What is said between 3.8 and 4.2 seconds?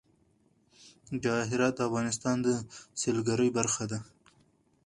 ده.